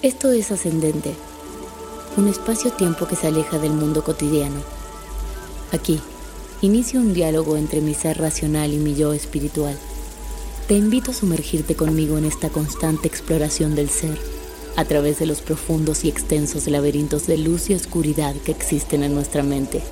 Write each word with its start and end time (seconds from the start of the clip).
Esto 0.00 0.30
es 0.30 0.52
ascendente, 0.52 1.12
un 2.16 2.28
espacio-tiempo 2.28 3.08
que 3.08 3.16
se 3.16 3.26
aleja 3.26 3.58
del 3.58 3.72
mundo 3.72 4.04
cotidiano. 4.04 4.62
Aquí, 5.72 5.98
inicio 6.62 7.00
un 7.00 7.14
diálogo 7.14 7.56
entre 7.56 7.80
mi 7.80 7.94
ser 7.94 8.16
racional 8.16 8.72
y 8.72 8.76
mi 8.76 8.94
yo 8.94 9.12
espiritual. 9.12 9.76
Te 10.68 10.74
invito 10.74 11.10
a 11.10 11.14
sumergirte 11.14 11.74
conmigo 11.74 12.16
en 12.16 12.26
esta 12.26 12.48
constante 12.48 13.08
exploración 13.08 13.74
del 13.74 13.90
ser, 13.90 14.16
a 14.76 14.84
través 14.84 15.18
de 15.18 15.26
los 15.26 15.40
profundos 15.40 16.04
y 16.04 16.08
extensos 16.08 16.68
laberintos 16.68 17.26
de 17.26 17.36
luz 17.36 17.68
y 17.68 17.74
oscuridad 17.74 18.36
que 18.36 18.52
existen 18.52 19.02
en 19.02 19.16
nuestra 19.16 19.42
mente. 19.42 19.82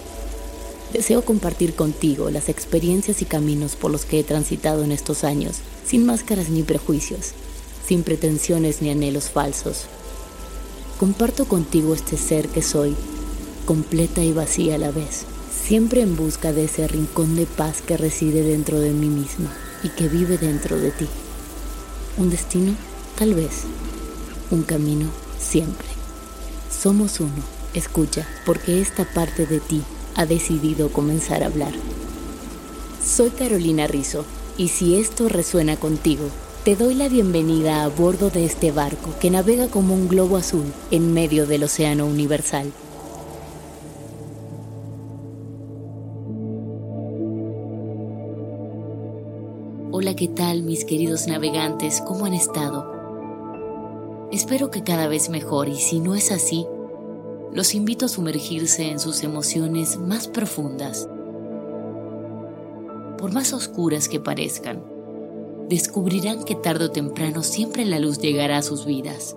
Deseo 0.92 1.24
compartir 1.24 1.74
contigo 1.74 2.30
las 2.30 2.48
experiencias 2.48 3.22
y 3.22 3.24
caminos 3.24 3.74
por 3.74 3.91
los 3.91 4.04
que 4.04 4.20
he 4.20 4.22
transitado 4.22 4.84
en 4.84 4.92
estos 4.92 5.24
años, 5.24 5.56
sin 5.84 6.06
máscaras 6.06 6.48
ni 6.48 6.62
prejuicios, 6.62 7.32
sin 7.86 8.02
pretensiones 8.02 8.82
ni 8.82 8.90
anhelos 8.90 9.30
falsos 9.30 9.86
comparto 10.98 11.44
contigo 11.44 11.94
este 11.94 12.16
ser 12.16 12.48
que 12.48 12.62
soy, 12.62 12.96
completa 13.66 14.22
y 14.22 14.32
vacía 14.32 14.76
a 14.76 14.78
la 14.78 14.90
vez, 14.90 15.24
siempre 15.52 16.00
en 16.00 16.16
busca 16.16 16.52
de 16.52 16.64
ese 16.64 16.88
rincón 16.88 17.36
de 17.36 17.46
paz 17.46 17.82
que 17.82 17.96
reside 17.96 18.42
dentro 18.42 18.80
de 18.80 18.90
mí 18.90 19.08
misma 19.08 19.52
y 19.82 19.90
que 19.90 20.08
vive 20.08 20.38
dentro 20.38 20.78
de 20.78 20.90
ti. 20.90 21.06
Un 22.16 22.30
destino, 22.30 22.74
tal 23.18 23.34
vez. 23.34 23.64
Un 24.50 24.62
camino, 24.62 25.10
siempre. 25.38 25.86
Somos 26.70 27.20
uno. 27.20 27.56
Escucha, 27.74 28.26
porque 28.46 28.80
esta 28.80 29.04
parte 29.04 29.44
de 29.44 29.60
ti 29.60 29.82
ha 30.14 30.25
decidido 30.25 30.91
comenzar 30.91 31.42
a 31.42 31.46
hablar. 31.46 31.75
Soy 33.04 33.28
Carolina 33.30 33.86
Rizzo, 33.86 34.25
y 34.56 34.69
si 34.69 34.98
esto 34.98 35.28
resuena 35.28 35.76
contigo, 35.76 36.30
te 36.66 36.75
doy 36.75 36.94
la 36.97 37.09
bienvenida 37.09 37.84
a 37.84 37.88
bordo 37.88 38.28
de 38.28 38.44
este 38.44 38.72
barco 38.72 39.15
que 39.21 39.31
navega 39.31 39.69
como 39.69 39.94
un 39.94 40.09
globo 40.09 40.37
azul 40.37 40.65
en 40.91 41.15
medio 41.15 41.47
del 41.47 41.62
océano 41.62 42.06
universal. 42.06 42.72
Hola, 49.93 50.16
¿qué 50.16 50.26
tal 50.26 50.65
mis 50.65 50.84
queridos 50.84 51.28
navegantes? 51.28 52.03
¿Cómo 52.05 52.26
han 52.26 52.34
estado? 52.34 54.28
Espero 54.32 54.72
que 54.72 54.82
cada 54.82 55.06
vez 55.06 55.28
mejor 55.28 55.69
y 55.69 55.76
si 55.76 56.00
no 56.00 56.16
es 56.16 56.32
así, 56.32 56.66
los 57.53 57.76
invito 57.76 58.06
a 58.06 58.09
sumergirse 58.09 58.91
en 58.91 58.99
sus 58.99 59.22
emociones 59.22 59.99
más 59.99 60.26
profundas. 60.26 61.09
Por 63.19 63.32
más 63.32 63.53
oscuras 63.53 64.09
que 64.09 64.19
parezcan, 64.19 64.95
descubrirán 65.69 66.44
que 66.44 66.54
tarde 66.54 66.87
o 66.87 66.91
temprano 66.91 67.43
siempre 67.43 67.84
la 67.84 67.99
luz 67.99 68.19
llegará 68.19 68.59
a 68.59 68.62
sus 68.62 68.87
vidas. 68.87 69.37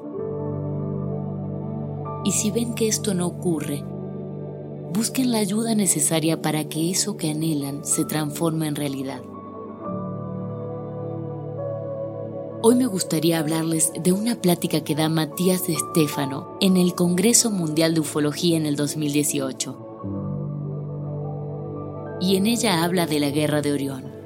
Y 2.24 2.32
si 2.32 2.52
ven 2.52 2.76
que 2.76 2.88
esto 2.88 3.14
no 3.14 3.28
ocurre, 3.28 3.84
busquen 4.94 5.32
la 5.32 5.40
ayuda 5.40 5.76
necesaria 5.76 6.42
para 6.42 6.68
que 6.68 6.92
eso 6.92 7.18
que 7.18 7.32
anhelan 7.32 7.86
se 7.86 8.06
transforme 8.06 8.68
en 8.68 8.76
realidad. 8.76 9.22
Hoy 12.62 12.76
me 12.76 12.88
gustaría 12.88 13.40
hablarles 13.40 13.94
de 13.98 14.12
una 14.12 14.36
plática 14.42 14.82
que 14.82 14.94
da 14.94 15.08
Matías 15.08 15.66
de 15.66 15.74
Estéfano 15.74 16.58
en 16.60 16.76
el 16.76 16.94
Congreso 16.94 17.52
Mundial 17.52 17.94
de 17.94 18.02
Ufología 18.02 18.58
en 18.58 18.66
el 18.66 18.76
2018. 18.76 19.86
Y 22.20 22.36
en 22.36 22.48
ella 22.48 22.84
habla 22.84 23.08
de 23.08 23.22
la 23.22 23.30
Guerra 23.30 23.62
de 23.62 23.72
Orión. 23.72 24.19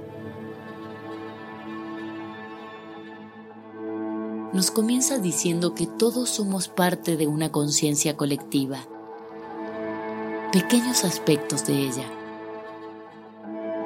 Nos 4.53 4.69
comienza 4.69 5.17
diciendo 5.17 5.73
que 5.73 5.87
todos 5.87 6.29
somos 6.29 6.67
parte 6.67 7.17
de 7.17 7.25
una 7.25 7.51
conciencia 7.51 8.15
colectiva, 8.15 8.87
pequeños 10.51 11.03
aspectos 11.03 11.65
de 11.65 11.73
ella. 11.73 12.05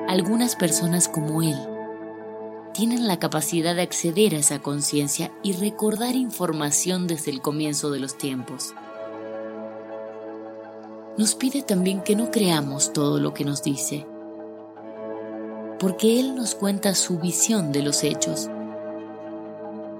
Algunas 0.10 0.58
personas 0.58 1.08
como 1.08 1.42
él 1.42 1.56
tienen 2.74 3.08
la 3.08 3.18
capacidad 3.18 3.76
de 3.76 3.82
acceder 3.82 4.36
a 4.36 4.40
esa 4.40 4.60
conciencia 4.60 5.32
y 5.42 5.54
recordar 5.54 6.16
información 6.16 7.08
desde 7.08 7.32
el 7.32 7.42
comienzo 7.42 7.90
de 7.90 8.00
los 8.00 8.18
tiempos. 8.18 8.74
Nos 11.18 11.34
pide 11.34 11.64
también 11.64 12.02
que 12.02 12.18
no 12.18 12.30
creamos 12.30 12.92
todo 12.92 13.22
lo 13.22 13.34
que 13.34 13.46
nos 13.46 13.64
dice, 13.64 14.06
porque 15.80 16.20
Él 16.20 16.36
nos 16.36 16.54
cuenta 16.54 16.94
su 16.94 17.18
visión 17.18 17.72
de 17.72 17.82
los 17.82 18.04
hechos 18.04 18.50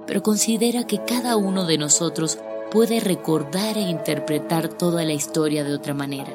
pero 0.08 0.22
considera 0.22 0.86
que 0.86 1.04
cada 1.04 1.36
uno 1.36 1.66
de 1.66 1.76
nosotros 1.76 2.38
puede 2.70 2.98
recordar 2.98 3.76
e 3.76 3.82
interpretar 3.82 4.68
toda 4.68 5.04
la 5.04 5.12
historia 5.12 5.64
de 5.64 5.74
otra 5.74 5.92
manera. 5.92 6.32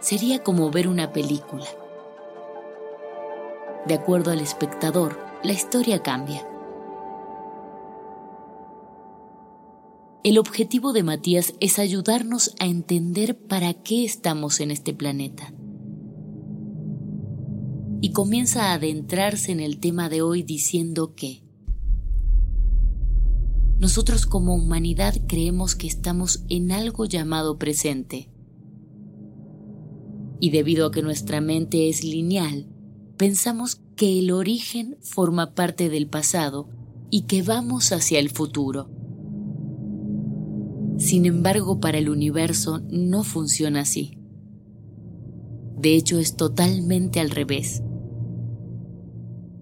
Sería 0.00 0.42
como 0.42 0.70
ver 0.70 0.86
una 0.86 1.14
película. 1.14 1.64
De 3.86 3.94
acuerdo 3.94 4.32
al 4.32 4.40
espectador, 4.40 5.18
la 5.42 5.52
historia 5.52 6.02
cambia. 6.02 6.46
El 10.24 10.38
objetivo 10.38 10.92
de 10.92 11.04
Matías 11.04 11.54
es 11.60 11.78
ayudarnos 11.78 12.54
a 12.58 12.66
entender 12.66 13.38
para 13.38 13.72
qué 13.72 14.04
estamos 14.04 14.60
en 14.60 14.70
este 14.70 14.92
planeta. 14.92 15.54
Y 18.02 18.12
comienza 18.12 18.66
a 18.66 18.74
adentrarse 18.74 19.52
en 19.52 19.60
el 19.60 19.80
tema 19.80 20.10
de 20.10 20.20
hoy 20.20 20.42
diciendo 20.42 21.14
que 21.14 21.45
nosotros 23.78 24.24
como 24.24 24.54
humanidad 24.54 25.14
creemos 25.26 25.74
que 25.74 25.86
estamos 25.86 26.44
en 26.48 26.72
algo 26.72 27.04
llamado 27.04 27.58
presente. 27.58 28.30
Y 30.40 30.50
debido 30.50 30.86
a 30.86 30.90
que 30.90 31.02
nuestra 31.02 31.40
mente 31.40 31.88
es 31.88 32.02
lineal, 32.02 32.68
pensamos 33.18 33.82
que 33.94 34.18
el 34.18 34.30
origen 34.30 34.96
forma 35.02 35.54
parte 35.54 35.90
del 35.90 36.08
pasado 36.08 36.68
y 37.10 37.22
que 37.22 37.42
vamos 37.42 37.92
hacia 37.92 38.18
el 38.18 38.30
futuro. 38.30 38.90
Sin 40.98 41.26
embargo, 41.26 41.78
para 41.78 41.98
el 41.98 42.08
universo 42.08 42.80
no 42.90 43.24
funciona 43.24 43.80
así. 43.80 44.18
De 45.78 45.94
hecho, 45.94 46.18
es 46.18 46.36
totalmente 46.36 47.20
al 47.20 47.28
revés. 47.28 47.82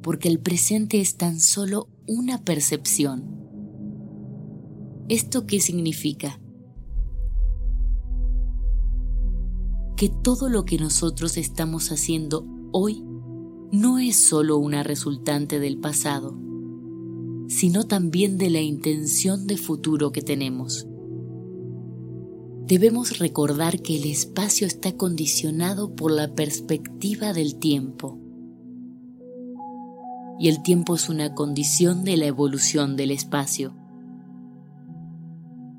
Porque 0.02 0.28
el 0.28 0.38
presente 0.38 1.00
es 1.00 1.16
tan 1.16 1.40
solo 1.40 1.88
una 2.06 2.44
percepción 2.44 3.33
¿Esto 5.08 5.46
qué 5.46 5.60
significa? 5.60 6.40
Que 9.98 10.08
todo 10.08 10.48
lo 10.48 10.64
que 10.64 10.78
nosotros 10.78 11.36
estamos 11.36 11.92
haciendo 11.92 12.46
hoy 12.72 13.04
no 13.70 13.98
es 13.98 14.16
solo 14.16 14.56
una 14.56 14.82
resultante 14.82 15.60
del 15.60 15.78
pasado, 15.78 16.34
sino 17.48 17.84
también 17.84 18.38
de 18.38 18.48
la 18.48 18.62
intención 18.62 19.46
de 19.46 19.58
futuro 19.58 20.10
que 20.10 20.22
tenemos. 20.22 20.86
Debemos 22.66 23.18
recordar 23.18 23.82
que 23.82 23.96
el 23.96 24.06
espacio 24.06 24.66
está 24.66 24.96
condicionado 24.96 25.94
por 25.94 26.12
la 26.12 26.34
perspectiva 26.34 27.34
del 27.34 27.56
tiempo. 27.56 28.18
Y 30.40 30.48
el 30.48 30.62
tiempo 30.62 30.94
es 30.94 31.10
una 31.10 31.34
condición 31.34 32.04
de 32.04 32.16
la 32.16 32.24
evolución 32.24 32.96
del 32.96 33.10
espacio. 33.10 33.83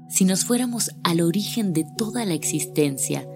Si 0.08 0.24
nos 0.24 0.46
fuéramos 0.46 0.92
al 1.04 1.22
origen 1.22 1.74
de 1.74 1.86
toda 1.98 2.26
la 2.26 2.34
existencia, 2.34 3.28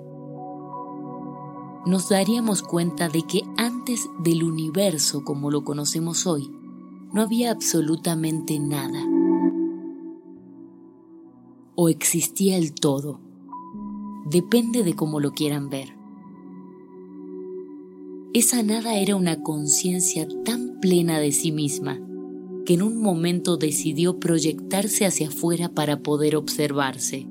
nos 1.86 2.10
daríamos 2.10 2.62
cuenta 2.62 3.10
de 3.10 3.24
que 3.24 3.42
antes 3.58 4.08
del 4.24 4.44
universo 4.44 5.24
como 5.24 5.50
lo 5.50 5.64
conocemos 5.64 6.28
hoy, 6.28 6.52
no 7.12 7.22
había 7.22 7.52
absolutamente 7.52 8.60
nada. 8.60 9.04
O 11.76 11.90
existía 11.90 12.58
el 12.58 12.74
todo. 12.74 13.20
Depende 14.30 14.84
de 14.84 14.96
cómo 14.96 15.20
lo 15.20 15.32
quieran 15.32 15.70
ver. 15.70 15.96
Esa 18.34 18.62
nada 18.62 18.96
era 18.96 19.16
una 19.16 19.42
conciencia 19.42 20.28
tan 20.46 20.80
plena 20.80 21.20
de 21.20 21.32
sí 21.32 21.52
misma 21.52 22.00
que 22.70 22.76
en 22.76 22.84
un 22.84 23.02
momento 23.02 23.58
decidió 23.58 24.20
proyectarse 24.20 25.08
hacia 25.08 25.30
afuera 25.30 25.70
para 25.70 26.04
poder 26.04 26.36
observarse. 26.36 27.28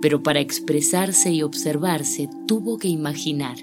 Pero 0.00 0.22
para 0.22 0.38
expresarse 0.38 1.32
y 1.32 1.42
observarse 1.42 2.30
tuvo 2.46 2.78
que 2.78 2.86
imaginar 2.86 3.56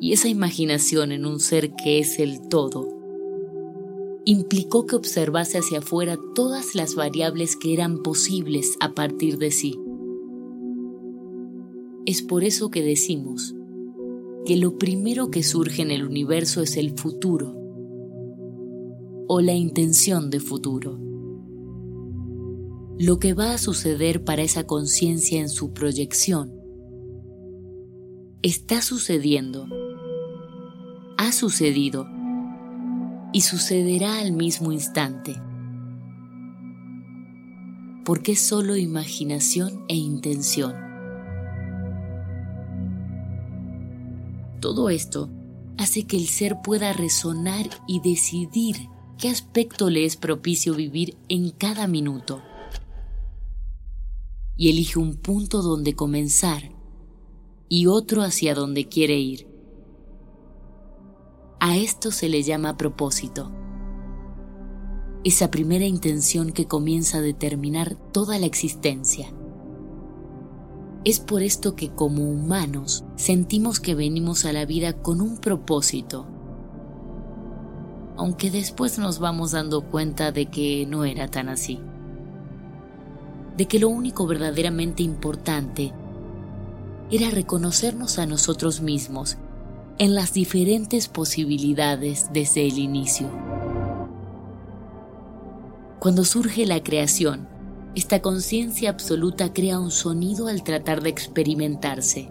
y 0.00 0.12
esa 0.12 0.28
imaginación 0.28 1.12
en 1.12 1.24
un 1.24 1.38
ser 1.38 1.76
que 1.76 2.00
es 2.00 2.18
el 2.18 2.40
todo 2.48 2.88
implicó 4.24 4.86
que 4.86 4.96
observase 4.96 5.58
hacia 5.58 5.78
afuera 5.78 6.18
todas 6.34 6.74
las 6.74 6.96
variables 6.96 7.54
que 7.54 7.72
eran 7.72 8.02
posibles 8.02 8.76
a 8.80 8.92
partir 8.92 9.38
de 9.38 9.52
sí. 9.52 9.78
Es 12.06 12.22
por 12.22 12.42
eso 12.42 12.72
que 12.72 12.82
decimos 12.82 13.54
que 14.44 14.56
lo 14.56 14.78
primero 14.78 15.30
que 15.30 15.44
surge 15.44 15.82
en 15.82 15.92
el 15.92 16.04
universo 16.04 16.62
es 16.62 16.76
el 16.76 16.98
futuro 16.98 17.59
o 19.32 19.40
la 19.40 19.52
intención 19.52 20.28
de 20.28 20.40
futuro. 20.40 20.98
Lo 22.98 23.20
que 23.20 23.32
va 23.32 23.54
a 23.54 23.58
suceder 23.58 24.24
para 24.24 24.42
esa 24.42 24.66
conciencia 24.66 25.40
en 25.40 25.48
su 25.48 25.72
proyección 25.72 26.52
está 28.42 28.82
sucediendo 28.82 29.68
ha 31.16 31.30
sucedido 31.30 32.08
y 33.32 33.42
sucederá 33.42 34.18
al 34.18 34.32
mismo 34.32 34.72
instante, 34.72 35.40
porque 38.04 38.32
es 38.32 38.40
solo 38.40 38.74
imaginación 38.74 39.84
e 39.86 39.94
intención. 39.94 40.74
Todo 44.58 44.90
esto 44.90 45.30
hace 45.78 46.04
que 46.08 46.16
el 46.16 46.26
ser 46.26 46.62
pueda 46.64 46.92
resonar 46.92 47.70
y 47.86 48.00
decidir 48.00 48.88
qué 49.20 49.28
aspecto 49.28 49.90
le 49.90 50.06
es 50.06 50.16
propicio 50.16 50.74
vivir 50.74 51.14
en 51.28 51.50
cada 51.50 51.86
minuto. 51.86 52.40
Y 54.56 54.70
elige 54.70 54.98
un 54.98 55.16
punto 55.16 55.60
donde 55.60 55.94
comenzar 55.94 56.72
y 57.68 57.86
otro 57.86 58.22
hacia 58.22 58.54
donde 58.54 58.88
quiere 58.88 59.18
ir. 59.18 59.46
A 61.60 61.76
esto 61.76 62.10
se 62.12 62.30
le 62.30 62.42
llama 62.42 62.78
propósito. 62.78 63.52
Esa 65.22 65.50
primera 65.50 65.84
intención 65.84 66.52
que 66.52 66.66
comienza 66.66 67.18
a 67.18 67.20
determinar 67.20 67.96
toda 68.12 68.38
la 68.38 68.46
existencia. 68.46 69.30
Es 71.04 71.20
por 71.20 71.42
esto 71.42 71.76
que 71.76 71.90
como 71.90 72.24
humanos 72.30 73.04
sentimos 73.16 73.80
que 73.80 73.94
venimos 73.94 74.46
a 74.46 74.54
la 74.54 74.64
vida 74.64 75.02
con 75.02 75.20
un 75.20 75.36
propósito, 75.36 76.26
aunque 78.16 78.50
después 78.50 78.98
nos 78.98 79.18
vamos 79.18 79.52
dando 79.52 79.82
cuenta 79.82 80.32
de 80.32 80.46
que 80.46 80.86
no 80.86 81.04
era 81.04 81.28
tan 81.28 81.48
así, 81.48 81.80
de 83.56 83.66
que 83.66 83.78
lo 83.78 83.88
único 83.88 84.26
verdaderamente 84.26 85.02
importante 85.02 85.92
era 87.10 87.30
reconocernos 87.30 88.18
a 88.18 88.26
nosotros 88.26 88.80
mismos 88.80 89.36
en 89.98 90.14
las 90.14 90.32
diferentes 90.32 91.08
posibilidades 91.08 92.30
desde 92.32 92.66
el 92.66 92.78
inicio. 92.78 93.28
Cuando 95.98 96.24
surge 96.24 96.64
la 96.64 96.82
creación, 96.82 97.48
esta 97.94 98.22
conciencia 98.22 98.88
absoluta 98.88 99.52
crea 99.52 99.78
un 99.78 99.90
sonido 99.90 100.46
al 100.46 100.62
tratar 100.62 101.02
de 101.02 101.10
experimentarse. 101.10 102.30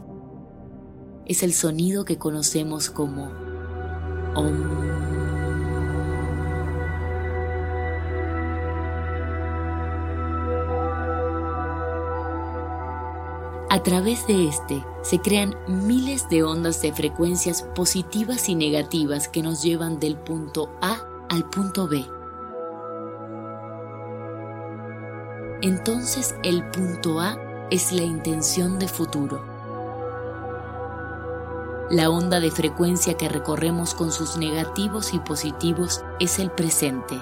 Es 1.25 1.43
el 1.43 1.53
sonido 1.53 2.05
que 2.05 2.17
conocemos 2.17 2.89
como 2.89 3.29
Om. 4.35 5.19
A 13.71 13.83
través 13.83 14.25
de 14.25 14.48
este 14.48 14.83
se 15.04 15.19
crean 15.19 15.56
miles 15.68 16.27
de 16.27 16.42
ondas 16.44 16.81
de 16.81 16.92
frecuencias 16.92 17.62
positivas 17.62 18.50
y 18.50 18.56
negativas 18.56 19.27
que 19.27 19.44
nos 19.44 19.62
llevan 19.62 20.00
del 20.00 20.18
punto 20.18 20.71
A 20.81 20.98
al 21.30 21.48
punto 21.51 21.88
B. 21.88 22.04
Entonces 25.62 26.36
el 26.42 26.68
punto 26.71 27.19
A 27.19 27.38
es 27.69 27.92
la 27.92 28.01
intención 28.01 28.80
de 28.80 28.88
futuro. 28.88 29.45
La 31.92 32.10
onda 32.10 32.39
de 32.39 32.50
frecuencia 32.50 33.18
que 33.18 33.30
recorremos 33.30 33.94
con 33.94 34.12
sus 34.12 34.36
negativos 34.36 35.13
y 35.13 35.19
positivos 35.19 36.04
es 36.19 36.39
el 36.39 36.50
presente. 36.50 37.21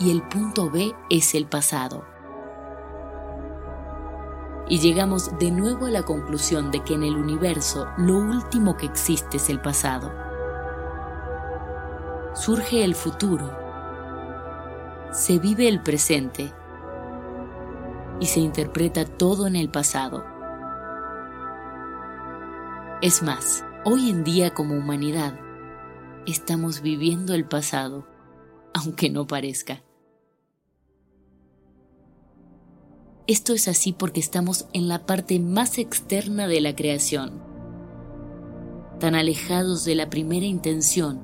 Y 0.00 0.10
el 0.10 0.22
punto 0.22 0.70
B 0.70 0.94
es 1.10 1.34
el 1.34 1.46
pasado 1.46 2.17
y 4.68 4.80
llegamos 4.80 5.38
de 5.38 5.50
nuevo 5.50 5.86
a 5.86 5.90
la 5.90 6.02
conclusión 6.02 6.70
de 6.70 6.84
que 6.84 6.94
en 6.94 7.02
el 7.02 7.16
universo 7.16 7.88
lo 7.96 8.18
último 8.18 8.76
que 8.76 8.86
existe 8.86 9.38
es 9.38 9.48
el 9.48 9.60
pasado. 9.60 10.12
Surge 12.34 12.84
el 12.84 12.94
futuro, 12.94 13.50
se 15.12 15.38
vive 15.38 15.68
el 15.68 15.82
presente 15.82 16.52
y 18.20 18.26
se 18.26 18.40
interpreta 18.40 19.04
todo 19.04 19.46
en 19.46 19.56
el 19.56 19.70
pasado. 19.70 20.24
Es 23.00 23.22
más, 23.22 23.64
hoy 23.84 24.10
en 24.10 24.22
día 24.22 24.52
como 24.52 24.74
humanidad 24.74 25.38
estamos 26.26 26.82
viviendo 26.82 27.34
el 27.34 27.46
pasado, 27.46 28.06
aunque 28.74 29.08
no 29.08 29.26
parezca. 29.26 29.82
Esto 33.28 33.52
es 33.52 33.68
así 33.68 33.92
porque 33.92 34.20
estamos 34.20 34.64
en 34.72 34.88
la 34.88 35.04
parte 35.04 35.38
más 35.38 35.76
externa 35.76 36.48
de 36.48 36.62
la 36.62 36.74
creación, 36.74 37.42
tan 39.00 39.14
alejados 39.14 39.84
de 39.84 39.94
la 39.94 40.08
primera 40.08 40.46
intención, 40.46 41.20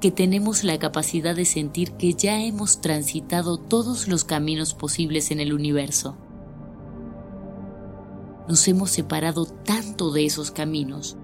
que 0.00 0.10
tenemos 0.10 0.64
la 0.64 0.76
capacidad 0.80 1.36
de 1.36 1.44
sentir 1.44 1.92
que 1.92 2.14
ya 2.14 2.42
hemos 2.42 2.80
transitado 2.80 3.58
todos 3.58 4.08
los 4.08 4.24
caminos 4.24 4.74
posibles 4.74 5.30
en 5.30 5.38
el 5.38 5.52
universo. 5.52 6.16
Nos 8.48 8.66
hemos 8.66 8.90
separado 8.90 9.46
tanto 9.46 10.10
de 10.10 10.26
esos 10.26 10.50
caminos 10.50 11.16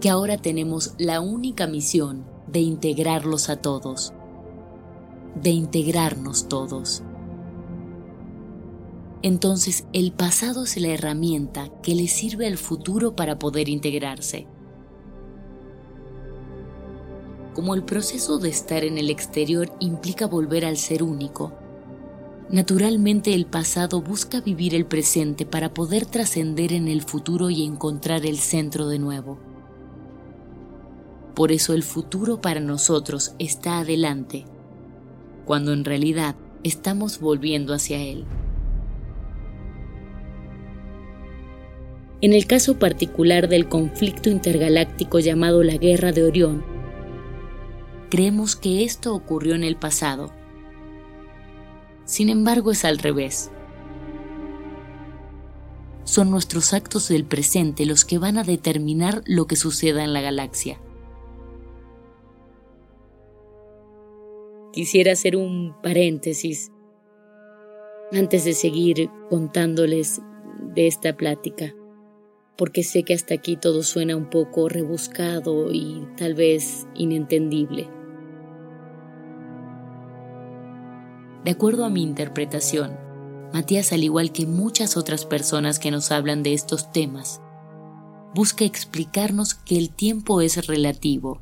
que 0.00 0.10
ahora 0.10 0.36
tenemos 0.36 0.94
la 0.98 1.20
única 1.20 1.68
misión 1.68 2.24
de 2.48 2.58
integrarlos 2.58 3.50
a 3.50 3.56
todos, 3.62 4.12
de 5.40 5.50
integrarnos 5.50 6.48
todos 6.48 7.04
entonces 9.22 9.84
el 9.92 10.12
pasado 10.12 10.64
es 10.64 10.76
la 10.78 10.88
herramienta 10.88 11.68
que 11.82 11.94
le 11.94 12.08
sirve 12.08 12.46
al 12.46 12.56
futuro 12.56 13.14
para 13.14 13.38
poder 13.38 13.68
integrarse. 13.68 14.46
Como 17.54 17.74
el 17.74 17.82
proceso 17.84 18.38
de 18.38 18.48
estar 18.48 18.84
en 18.84 18.96
el 18.96 19.10
exterior 19.10 19.70
implica 19.80 20.26
volver 20.26 20.64
al 20.64 20.78
ser 20.78 21.02
único, 21.02 21.52
naturalmente 22.48 23.34
el 23.34 23.44
pasado 23.44 24.00
busca 24.00 24.40
vivir 24.40 24.74
el 24.74 24.86
presente 24.86 25.44
para 25.44 25.74
poder 25.74 26.06
trascender 26.06 26.72
en 26.72 26.88
el 26.88 27.02
futuro 27.02 27.50
y 27.50 27.64
encontrar 27.64 28.24
el 28.24 28.38
centro 28.38 28.88
de 28.88 28.98
nuevo. 28.98 29.38
Por 31.34 31.52
eso 31.52 31.74
el 31.74 31.82
futuro 31.82 32.40
para 32.40 32.60
nosotros 32.60 33.34
está 33.38 33.80
adelante, 33.80 34.46
cuando 35.44 35.72
en 35.72 35.84
realidad 35.84 36.36
estamos 36.62 37.20
volviendo 37.20 37.74
hacia 37.74 37.98
él. 37.98 38.24
En 42.22 42.34
el 42.34 42.46
caso 42.46 42.78
particular 42.78 43.48
del 43.48 43.66
conflicto 43.66 44.28
intergaláctico 44.28 45.20
llamado 45.20 45.62
la 45.62 45.78
Guerra 45.78 46.12
de 46.12 46.24
Orión, 46.24 46.62
creemos 48.10 48.56
que 48.56 48.84
esto 48.84 49.14
ocurrió 49.14 49.54
en 49.54 49.64
el 49.64 49.76
pasado. 49.76 50.30
Sin 52.04 52.28
embargo, 52.28 52.72
es 52.72 52.84
al 52.84 52.98
revés. 52.98 53.50
Son 56.04 56.30
nuestros 56.30 56.74
actos 56.74 57.08
del 57.08 57.24
presente 57.24 57.86
los 57.86 58.04
que 58.04 58.18
van 58.18 58.36
a 58.36 58.44
determinar 58.44 59.22
lo 59.24 59.46
que 59.46 59.56
suceda 59.56 60.04
en 60.04 60.12
la 60.12 60.20
galaxia. 60.20 60.78
Quisiera 64.74 65.12
hacer 65.12 65.36
un 65.36 65.74
paréntesis 65.82 66.70
antes 68.12 68.44
de 68.44 68.52
seguir 68.52 69.08
contándoles 69.30 70.20
de 70.74 70.86
esta 70.86 71.16
plática 71.16 71.74
porque 72.56 72.82
sé 72.82 73.02
que 73.02 73.14
hasta 73.14 73.34
aquí 73.34 73.56
todo 73.56 73.82
suena 73.82 74.16
un 74.16 74.28
poco 74.28 74.68
rebuscado 74.68 75.72
y 75.72 76.06
tal 76.16 76.34
vez 76.34 76.86
inentendible. 76.94 77.88
De 81.44 81.50
acuerdo 81.50 81.84
a 81.84 81.90
mi 81.90 82.02
interpretación, 82.02 82.98
Matías, 83.52 83.92
al 83.92 84.04
igual 84.04 84.30
que 84.30 84.46
muchas 84.46 84.96
otras 84.96 85.24
personas 85.24 85.78
que 85.78 85.90
nos 85.90 86.12
hablan 86.12 86.42
de 86.42 86.52
estos 86.52 86.92
temas, 86.92 87.40
busca 88.34 88.64
explicarnos 88.64 89.54
que 89.54 89.76
el 89.76 89.90
tiempo 89.90 90.40
es 90.40 90.66
relativo, 90.66 91.40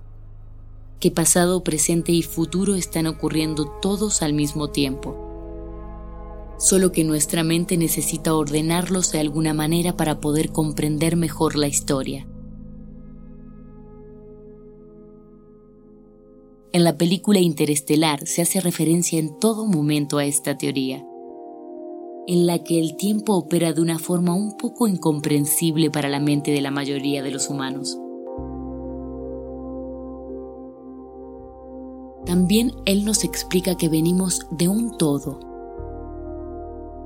que 1.01 1.11
pasado, 1.11 1.63
presente 1.63 2.13
y 2.13 2.23
futuro 2.23 2.77
están 2.77 3.07
ocurriendo 3.07 3.67
todos 3.83 4.23
al 4.23 4.33
mismo 4.33 4.71
tiempo 4.71 5.28
solo 6.59 6.93
que 6.93 7.05
nuestra 7.05 7.45
mente 7.45 7.77
necesita 7.77 8.35
ordenarlos 8.35 9.13
de 9.13 9.21
alguna 9.21 9.55
manera 9.55 9.97
para 9.97 10.21
poder 10.21 10.51
comprender 10.51 11.17
mejor 11.17 11.57
la 11.57 11.69
historia. 11.69 12.29
En 16.73 16.85
la 16.85 16.99
película 16.99 17.39
Interestelar 17.39 18.27
se 18.27 18.43
hace 18.43 18.61
referencia 18.61 19.19
en 19.19 19.39
todo 19.39 19.67
momento 19.67 20.19
a 20.19 20.25
esta 20.27 20.59
teoría, 20.59 21.05
en 22.27 22.47
la 22.47 22.63
que 22.63 22.79
el 22.79 22.97
tiempo 22.97 23.35
opera 23.35 23.73
de 23.73 23.81
una 23.81 23.99
forma 23.99 24.35
un 24.35 24.57
poco 24.59 24.87
incomprensible 24.87 25.91
para 25.91 26.11
la 26.11 26.21
mente 26.21 26.51
de 26.51 26.61
la 26.61 26.71
mayoría 26.71 27.23
de 27.23 27.31
los 27.31 27.49
humanos. 27.49 27.99
También 32.27 32.73
él 32.85 33.07
nos 33.07 33.25
explica 33.25 33.75
que 33.77 33.89
venimos 33.89 34.47
de 34.51 34.69
un 34.69 34.99
todo, 34.99 35.48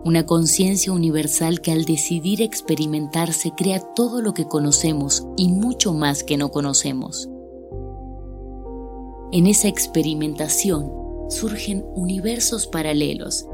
una 0.05 0.27
conciencia 0.27 0.93
universal 0.93 1.61
que 1.61 1.71
al 1.71 1.85
decidir 1.85 2.43
experimentarse 2.43 3.53
crea 3.57 3.81
todo 3.81 4.21
lo 4.21 4.35
que 4.35 4.49
conocemos 4.49 5.27
y 5.37 5.49
mucho 5.49 5.93
más 5.93 6.25
que 6.25 6.37
no 6.37 6.51
conocemos. 6.51 7.29
En 9.31 9.47
esa 9.47 9.69
experimentación 9.69 10.93
surgen 11.29 11.87
universos 11.95 12.67
paralelos, 12.67 13.47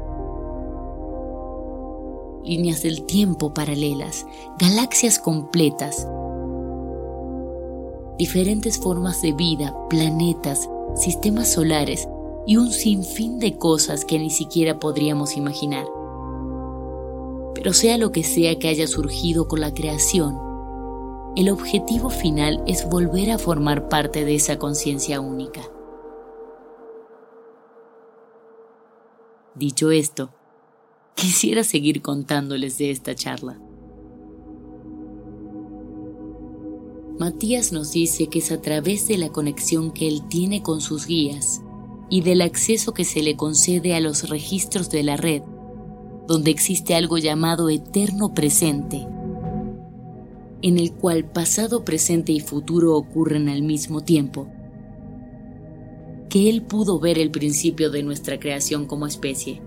líneas 2.43 2.81
del 2.81 3.05
tiempo 3.05 3.53
paralelas, 3.53 4.25
galaxias 4.57 5.19
completas, 5.19 6.07
diferentes 8.17 8.79
formas 8.79 9.21
de 9.21 9.33
vida, 9.33 9.75
planetas, 9.87 10.67
sistemas 10.95 11.47
solares 11.49 12.09
y 12.47 12.57
un 12.57 12.71
sinfín 12.71 13.39
de 13.39 13.55
cosas 13.57 14.03
que 14.03 14.17
ni 14.17 14.31
siquiera 14.31 14.79
podríamos 14.79 15.37
imaginar. 15.37 15.85
Pero 17.55 17.73
sea 17.73 17.97
lo 17.97 18.11
que 18.11 18.23
sea 18.23 18.57
que 18.57 18.67
haya 18.67 18.87
surgido 18.87 19.47
con 19.47 19.61
la 19.61 19.73
creación, 19.73 20.37
el 21.35 21.49
objetivo 21.49 22.09
final 22.09 22.63
es 22.67 22.89
volver 22.89 23.31
a 23.31 23.37
formar 23.37 23.87
parte 23.87 24.25
de 24.25 24.35
esa 24.35 24.57
conciencia 24.57 25.21
única. 25.21 25.61
Dicho 29.55 29.91
esto, 29.91 30.31
quisiera 31.15 31.63
seguir 31.63 32.01
contándoles 32.01 32.77
de 32.77 32.91
esta 32.91 33.13
charla. 33.13 33.59
Matías 37.19 37.73
nos 37.73 37.91
dice 37.91 38.27
que 38.27 38.39
es 38.39 38.51
a 38.51 38.61
través 38.61 39.07
de 39.07 39.17
la 39.17 39.29
conexión 39.29 39.91
que 39.91 40.07
él 40.07 40.27
tiene 40.29 40.63
con 40.63 40.79
sus 40.79 41.05
guías 41.05 41.61
y 42.09 42.21
del 42.21 42.41
acceso 42.41 42.93
que 42.93 43.03
se 43.03 43.21
le 43.21 43.35
concede 43.35 43.93
a 43.93 43.99
los 43.99 44.29
registros 44.29 44.89
de 44.89 45.03
la 45.03 45.17
red 45.17 45.43
donde 46.29 46.51
existe 46.51 46.93
algo 46.93 47.17
llamado 47.17 47.71
eterno 47.71 48.35
presente, 48.35 49.07
en 50.61 50.77
el 50.77 50.93
cual 50.93 51.25
pasado, 51.25 51.83
presente 51.83 52.31
y 52.31 52.39
futuro 52.39 52.95
ocurren 52.95 53.49
al 53.49 53.63
mismo 53.63 54.01
tiempo, 54.01 54.47
que 56.29 56.47
él 56.47 56.61
pudo 56.61 56.99
ver 56.99 57.17
el 57.17 57.31
principio 57.31 57.89
de 57.89 58.03
nuestra 58.03 58.39
creación 58.39 58.85
como 58.85 59.07
especie. 59.07 59.59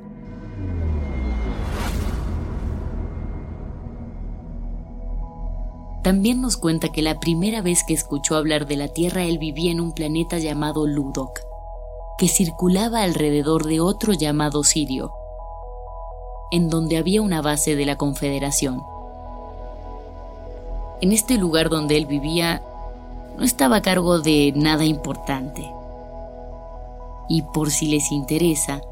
También 6.04 6.40
nos 6.40 6.56
cuenta 6.56 6.92
que 6.92 7.02
la 7.02 7.18
primera 7.18 7.60
vez 7.60 7.82
que 7.84 7.94
escuchó 7.94 8.36
hablar 8.36 8.68
de 8.68 8.76
la 8.76 8.86
Tierra 8.86 9.24
él 9.24 9.38
vivía 9.38 9.72
en 9.72 9.80
un 9.80 9.94
planeta 9.94 10.38
llamado 10.38 10.86
Ludok, 10.86 11.40
que 12.18 12.28
circulaba 12.28 13.02
alrededor 13.02 13.66
de 13.66 13.80
otro 13.80 14.12
llamado 14.12 14.62
Sirio, 14.62 15.10
en 16.52 16.68
donde 16.68 16.98
había 16.98 17.22
una 17.22 17.40
base 17.40 17.74
de 17.74 17.86
la 17.86 17.96
Confederación. 17.96 18.84
En 21.00 21.10
este 21.10 21.38
lugar 21.38 21.70
donde 21.70 21.96
él 21.96 22.04
vivía, 22.04 22.62
no 23.38 23.44
estaba 23.44 23.76
a 23.76 23.82
cargo 23.82 24.20
de 24.20 24.52
nada 24.54 24.84
importante. 24.84 25.72
Y 27.26 27.40
por 27.40 27.70
si 27.70 27.86
les 27.86 28.12
interesa, 28.12 28.82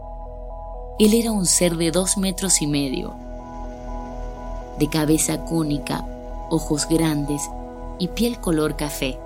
él 0.98 1.12
era 1.12 1.32
un 1.32 1.44
ser 1.44 1.76
de 1.76 1.90
dos 1.90 2.16
metros 2.16 2.62
y 2.62 2.66
medio, 2.66 3.12
de 4.78 4.88
cabeza 4.88 5.44
cónica, 5.44 6.06
ojos 6.48 6.88
grandes 6.88 7.42
y 7.98 8.08
piel 8.08 8.40
color 8.40 8.76
café. 8.76 9.18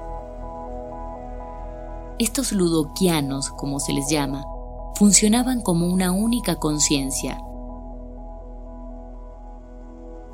Estos 2.19 2.50
ludoquianos, 2.50 3.50
como 3.50 3.79
se 3.79 3.93
les 3.93 4.09
llama, 4.11 4.45
funcionaban 4.97 5.61
como 5.61 5.87
una 5.87 6.11
única 6.11 6.57
conciencia 6.57 7.41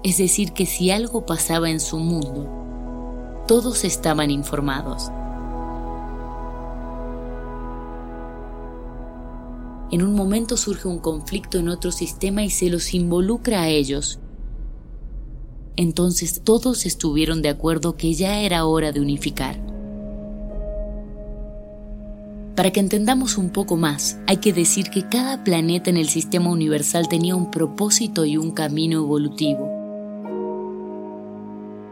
es 0.03 0.17
decir, 0.17 0.53
que 0.53 0.67
si 0.67 0.91
algo 0.91 1.27
pasaba 1.27 1.71
en 1.71 1.81
su 1.81 1.99
mundo, 1.99 2.49
todos 3.47 3.85
estaban 3.85 4.31
informados. 4.31 5.11
En 9.91 10.03
un 10.03 10.15
momento 10.15 10.57
surge 10.57 10.89
un 10.89 11.01
conflicto 11.01 11.59
en 11.59 11.69
otro 11.69 11.91
sistema 11.91 12.45
y 12.45 12.51
se 12.51 12.71
los 12.71 12.95
involucra 12.95 13.63
a 13.63 13.69
ellos. 13.69 14.21
Entonces 15.77 16.43
todos 16.45 16.87
estuvieron 16.87 17.43
de 17.43 17.49
acuerdo 17.49 17.97
que 17.97 18.15
ya 18.15 18.41
era 18.41 18.65
hora 18.65 18.93
de 18.93 19.01
unificar. 19.01 19.61
Para 22.55 22.71
que 22.73 22.81
entendamos 22.81 23.37
un 23.37 23.51
poco 23.51 23.77
más, 23.77 24.19
hay 24.27 24.37
que 24.37 24.53
decir 24.53 24.91
que 24.91 25.09
cada 25.09 25.45
planeta 25.45 25.91
en 25.91 25.97
el 25.97 26.09
sistema 26.09 26.51
universal 26.51 27.09
tenía 27.09 27.35
un 27.35 27.51
propósito 27.51 28.25
y 28.25 28.37
un 28.37 28.53
camino 28.53 28.99
evolutivo 28.99 29.80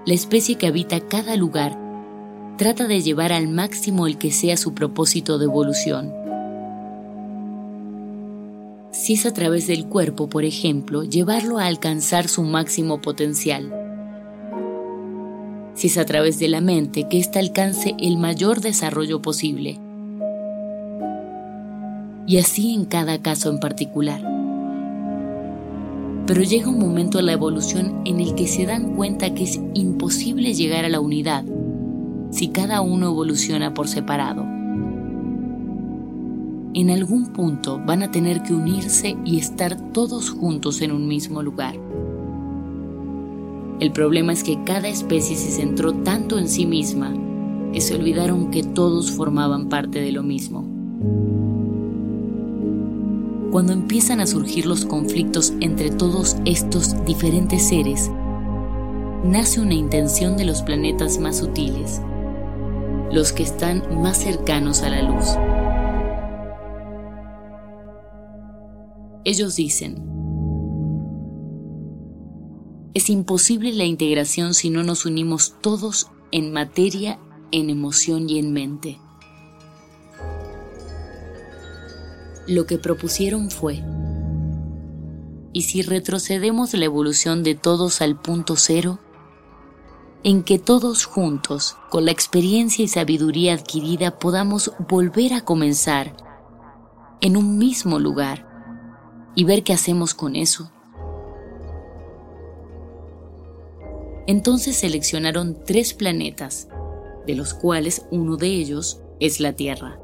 la 0.08 0.14
especie 0.14 0.54
que 0.54 0.66
habita 0.66 1.00
cada 1.00 1.36
lugar 1.36 1.78
trata 2.56 2.86
de 2.86 3.02
llevar 3.02 3.30
al 3.30 3.46
máximo 3.46 4.06
el 4.06 4.16
que 4.16 4.30
sea 4.30 4.56
su 4.56 4.72
propósito 4.72 5.36
de 5.36 5.44
evolución. 5.44 6.14
Si 8.90 9.12
es 9.12 9.26
a 9.26 9.34
través 9.34 9.66
del 9.66 9.84
cuerpo, 9.84 10.30
por 10.30 10.46
ejemplo, 10.46 11.04
llevarlo 11.04 11.58
a 11.58 11.66
alcanzar 11.66 12.26
su 12.28 12.42
máximo 12.42 13.02
potencial. 13.02 13.70
Si 15.74 15.88
es 15.88 15.98
a 15.98 16.06
través 16.06 16.38
de 16.38 16.48
la 16.48 16.62
mente, 16.62 17.06
que 17.06 17.18
ésta 17.18 17.38
alcance 17.38 17.94
el 17.98 18.16
mayor 18.16 18.62
desarrollo 18.62 19.20
posible. 19.20 19.78
Y 22.26 22.38
así 22.38 22.72
en 22.72 22.86
cada 22.86 23.20
caso 23.20 23.50
en 23.50 23.60
particular 23.60 24.37
pero 26.28 26.42
llega 26.42 26.68
un 26.68 26.78
momento 26.78 27.18
en 27.18 27.24
la 27.24 27.32
evolución 27.32 28.02
en 28.04 28.20
el 28.20 28.34
que 28.34 28.46
se 28.46 28.66
dan 28.66 28.94
cuenta 28.96 29.32
que 29.32 29.44
es 29.44 29.58
imposible 29.72 30.52
llegar 30.52 30.84
a 30.84 30.90
la 30.90 31.00
unidad 31.00 31.42
si 32.30 32.48
cada 32.48 32.82
uno 32.82 33.06
evoluciona 33.06 33.72
por 33.72 33.88
separado. 33.88 34.42
En 36.74 36.90
algún 36.90 37.32
punto 37.32 37.80
van 37.82 38.02
a 38.02 38.10
tener 38.10 38.42
que 38.42 38.52
unirse 38.52 39.16
y 39.24 39.38
estar 39.38 39.80
todos 39.92 40.28
juntos 40.28 40.82
en 40.82 40.92
un 40.92 41.08
mismo 41.08 41.42
lugar. 41.42 41.76
El 43.80 43.90
problema 43.92 44.34
es 44.34 44.44
que 44.44 44.62
cada 44.64 44.88
especie 44.88 45.34
se 45.34 45.50
centró 45.50 45.94
tanto 45.94 46.38
en 46.38 46.48
sí 46.50 46.66
misma 46.66 47.14
que 47.72 47.80
se 47.80 47.94
olvidaron 47.94 48.50
que 48.50 48.62
todos 48.62 49.12
formaban 49.12 49.70
parte 49.70 50.02
de 50.02 50.12
lo 50.12 50.22
mismo 50.22 50.66
cuando 53.50 53.72
empiezan 53.72 54.20
a 54.20 54.26
surgir 54.26 54.66
los 54.66 54.84
conflictos 54.84 55.52
entre 55.60 55.90
todos 55.90 56.36
estos 56.44 57.04
diferentes 57.04 57.66
seres, 57.66 58.10
nace 59.24 59.60
una 59.60 59.74
intención 59.74 60.36
de 60.36 60.44
los 60.44 60.62
planetas 60.62 61.18
más 61.18 61.38
sutiles, 61.38 62.02
los 63.10 63.32
que 63.32 63.42
están 63.42 64.02
más 64.02 64.18
cercanos 64.18 64.82
a 64.82 64.90
la 64.90 65.02
luz. 65.02 65.26
Ellos 69.24 69.56
dicen, 69.56 70.02
es 72.94 73.10
imposible 73.10 73.72
la 73.72 73.84
integración 73.84 74.54
si 74.54 74.70
no 74.70 74.82
nos 74.82 75.06
unimos 75.06 75.54
todos 75.60 76.08
en 76.32 76.52
materia, 76.52 77.18
en 77.50 77.70
emoción 77.70 78.28
y 78.28 78.38
en 78.38 78.52
mente. 78.52 78.98
Lo 82.48 82.64
que 82.64 82.78
propusieron 82.78 83.50
fue, 83.50 83.84
y 85.52 85.62
si 85.62 85.82
retrocedemos 85.82 86.72
la 86.72 86.86
evolución 86.86 87.42
de 87.42 87.54
todos 87.54 88.00
al 88.00 88.18
punto 88.18 88.56
cero, 88.56 89.00
en 90.24 90.42
que 90.42 90.58
todos 90.58 91.04
juntos, 91.04 91.76
con 91.90 92.06
la 92.06 92.10
experiencia 92.10 92.82
y 92.82 92.88
sabiduría 92.88 93.52
adquirida, 93.52 94.18
podamos 94.18 94.72
volver 94.88 95.34
a 95.34 95.42
comenzar 95.42 96.16
en 97.20 97.36
un 97.36 97.58
mismo 97.58 97.98
lugar 97.98 98.48
y 99.34 99.44
ver 99.44 99.62
qué 99.62 99.74
hacemos 99.74 100.14
con 100.14 100.34
eso. 100.34 100.72
Entonces 104.26 104.78
seleccionaron 104.78 105.58
tres 105.66 105.92
planetas, 105.92 106.68
de 107.26 107.34
los 107.34 107.52
cuales 107.52 108.06
uno 108.10 108.38
de 108.38 108.46
ellos 108.46 109.02
es 109.20 109.38
la 109.38 109.52
Tierra. 109.52 110.00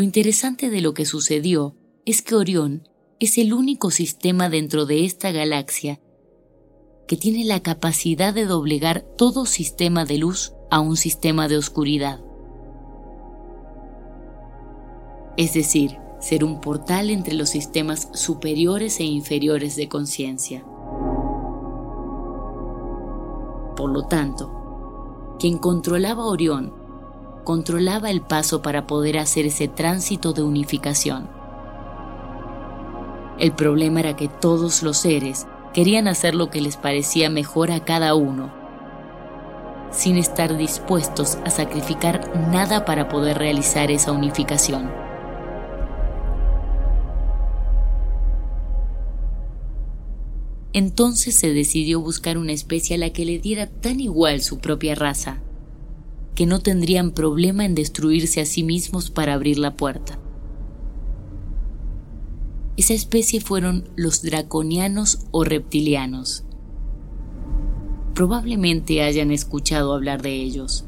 Lo 0.00 0.04
interesante 0.04 0.70
de 0.70 0.80
lo 0.80 0.94
que 0.94 1.04
sucedió 1.04 1.76
es 2.06 2.22
que 2.22 2.34
Orión 2.34 2.88
es 3.18 3.36
el 3.36 3.52
único 3.52 3.90
sistema 3.90 4.48
dentro 4.48 4.86
de 4.86 5.04
esta 5.04 5.30
galaxia 5.30 6.00
que 7.06 7.18
tiene 7.18 7.44
la 7.44 7.60
capacidad 7.60 8.32
de 8.32 8.46
doblegar 8.46 9.02
todo 9.18 9.44
sistema 9.44 10.06
de 10.06 10.16
luz 10.16 10.54
a 10.70 10.80
un 10.80 10.96
sistema 10.96 11.48
de 11.48 11.58
oscuridad. 11.58 12.18
Es 15.36 15.52
decir, 15.52 15.98
ser 16.18 16.44
un 16.44 16.62
portal 16.62 17.10
entre 17.10 17.34
los 17.34 17.50
sistemas 17.50 18.08
superiores 18.14 19.00
e 19.00 19.04
inferiores 19.04 19.76
de 19.76 19.90
conciencia. 19.90 20.64
Por 23.76 23.90
lo 23.90 24.06
tanto, 24.08 25.36
quien 25.38 25.58
controlaba 25.58 26.24
Orión 26.24 26.79
controlaba 27.44 28.10
el 28.10 28.20
paso 28.20 28.62
para 28.62 28.86
poder 28.86 29.18
hacer 29.18 29.46
ese 29.46 29.68
tránsito 29.68 30.32
de 30.32 30.42
unificación. 30.42 31.28
El 33.38 33.52
problema 33.52 34.00
era 34.00 34.16
que 34.16 34.28
todos 34.28 34.82
los 34.82 34.98
seres 34.98 35.46
querían 35.72 36.08
hacer 36.08 36.34
lo 36.34 36.50
que 36.50 36.60
les 36.60 36.76
parecía 36.76 37.30
mejor 37.30 37.70
a 37.70 37.84
cada 37.84 38.14
uno, 38.14 38.52
sin 39.90 40.16
estar 40.16 40.56
dispuestos 40.56 41.38
a 41.44 41.50
sacrificar 41.50 42.30
nada 42.50 42.84
para 42.84 43.08
poder 43.08 43.38
realizar 43.38 43.90
esa 43.90 44.12
unificación. 44.12 44.90
Entonces 50.72 51.34
se 51.34 51.52
decidió 51.52 52.00
buscar 52.00 52.38
una 52.38 52.52
especie 52.52 52.94
a 52.94 52.98
la 52.98 53.10
que 53.10 53.24
le 53.24 53.38
diera 53.38 53.66
tan 53.66 53.98
igual 53.98 54.40
su 54.40 54.58
propia 54.58 54.94
raza, 54.94 55.42
que 56.34 56.46
no 56.46 56.60
tendrían 56.60 57.12
problema 57.12 57.64
en 57.64 57.74
destruirse 57.74 58.40
a 58.40 58.46
sí 58.46 58.62
mismos 58.62 59.10
para 59.10 59.34
abrir 59.34 59.58
la 59.58 59.76
puerta. 59.76 60.18
Esa 62.76 62.94
especie 62.94 63.40
fueron 63.40 63.90
los 63.96 64.22
draconianos 64.22 65.26
o 65.32 65.44
reptilianos. 65.44 66.44
Probablemente 68.14 69.02
hayan 69.02 69.30
escuchado 69.30 69.92
hablar 69.92 70.22
de 70.22 70.34
ellos. 70.34 70.86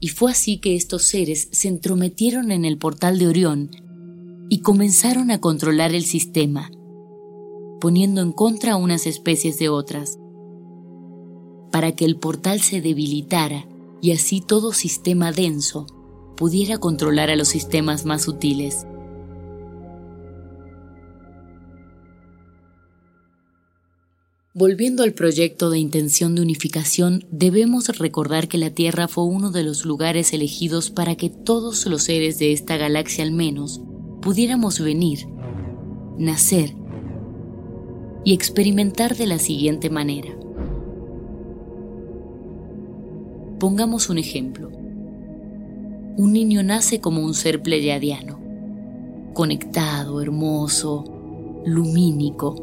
Y 0.00 0.08
fue 0.08 0.30
así 0.30 0.58
que 0.58 0.76
estos 0.76 1.04
seres 1.04 1.48
se 1.52 1.68
entrometieron 1.68 2.50
en 2.52 2.64
el 2.64 2.78
portal 2.78 3.18
de 3.18 3.28
Orión 3.28 3.70
y 4.48 4.60
comenzaron 4.60 5.30
a 5.30 5.40
controlar 5.40 5.94
el 5.94 6.04
sistema, 6.04 6.70
poniendo 7.80 8.20
en 8.22 8.32
contra 8.32 8.76
unas 8.76 9.06
especies 9.06 9.58
de 9.58 9.68
otras, 9.68 10.17
para 11.70 11.92
que 11.92 12.04
el 12.04 12.16
portal 12.16 12.60
se 12.60 12.80
debilitara 12.80 13.66
y 14.00 14.12
así 14.12 14.40
todo 14.40 14.72
sistema 14.72 15.32
denso 15.32 15.86
pudiera 16.36 16.78
controlar 16.78 17.30
a 17.30 17.36
los 17.36 17.48
sistemas 17.48 18.04
más 18.04 18.22
sutiles. 18.22 18.86
Volviendo 24.54 25.04
al 25.04 25.12
proyecto 25.12 25.70
de 25.70 25.78
intención 25.78 26.34
de 26.34 26.42
unificación, 26.42 27.24
debemos 27.30 27.96
recordar 27.98 28.48
que 28.48 28.58
la 28.58 28.70
Tierra 28.70 29.06
fue 29.06 29.24
uno 29.24 29.50
de 29.52 29.62
los 29.62 29.84
lugares 29.84 30.32
elegidos 30.32 30.90
para 30.90 31.16
que 31.16 31.30
todos 31.30 31.86
los 31.86 32.02
seres 32.02 32.38
de 32.38 32.52
esta 32.52 32.76
galaxia 32.76 33.22
al 33.22 33.30
menos 33.30 33.80
pudiéramos 34.20 34.80
venir, 34.80 35.28
nacer 36.18 36.74
y 38.24 38.34
experimentar 38.34 39.16
de 39.16 39.26
la 39.26 39.38
siguiente 39.38 39.90
manera. 39.90 40.37
Pongamos 43.58 44.08
un 44.08 44.18
ejemplo. 44.18 44.70
Un 46.16 46.32
niño 46.32 46.62
nace 46.62 47.00
como 47.00 47.22
un 47.22 47.34
ser 47.34 47.60
pleyadiano, 47.60 48.38
conectado, 49.34 50.22
hermoso, 50.22 51.04
lumínico, 51.66 52.54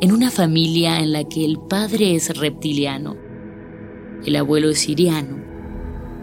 en 0.00 0.10
una 0.10 0.32
familia 0.32 0.98
en 0.98 1.12
la 1.12 1.22
que 1.22 1.44
el 1.44 1.60
padre 1.60 2.16
es 2.16 2.36
reptiliano, 2.36 3.14
el 4.26 4.34
abuelo 4.34 4.70
es 4.70 4.80
siriano, 4.80 5.36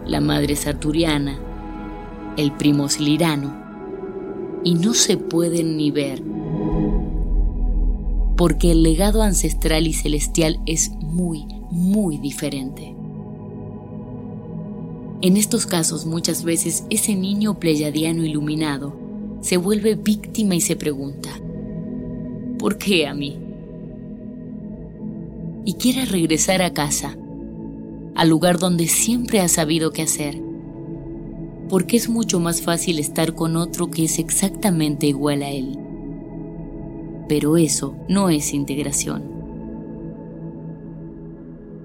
la 0.06 0.20
madre 0.20 0.52
es 0.52 0.66
arturiana, 0.66 1.38
el 2.36 2.52
primo 2.52 2.84
es 2.84 3.00
lirano, 3.00 3.54
y 4.62 4.74
no 4.74 4.92
se 4.92 5.16
pueden 5.16 5.78
ni 5.78 5.90
ver, 5.90 6.22
porque 8.36 8.72
el 8.72 8.82
legado 8.82 9.22
ancestral 9.22 9.86
y 9.86 9.94
celestial 9.94 10.60
es 10.66 10.90
muy, 11.00 11.46
muy 11.70 12.18
diferente. 12.18 12.94
En 15.22 15.36
estos 15.36 15.66
casos 15.66 16.06
muchas 16.06 16.44
veces 16.44 16.84
ese 16.90 17.14
niño 17.14 17.58
pleyadiano 17.58 18.24
iluminado 18.24 18.96
se 19.40 19.56
vuelve 19.56 19.94
víctima 19.94 20.54
y 20.54 20.60
se 20.60 20.76
pregunta, 20.76 21.30
¿por 22.58 22.78
qué 22.78 23.06
a 23.06 23.14
mí? 23.14 23.38
Y 25.64 25.74
quiere 25.74 26.06
regresar 26.06 26.62
a 26.62 26.72
casa, 26.72 27.16
al 28.14 28.28
lugar 28.28 28.58
donde 28.58 28.88
siempre 28.88 29.40
ha 29.40 29.48
sabido 29.48 29.92
qué 29.92 30.02
hacer, 30.02 30.42
porque 31.68 31.96
es 31.96 32.08
mucho 32.08 32.40
más 32.40 32.62
fácil 32.62 32.98
estar 32.98 33.34
con 33.34 33.56
otro 33.56 33.90
que 33.90 34.04
es 34.04 34.18
exactamente 34.18 35.06
igual 35.06 35.42
a 35.42 35.50
él. 35.50 35.78
Pero 37.28 37.56
eso 37.56 37.94
no 38.08 38.28
es 38.30 38.52
integración 38.52 39.39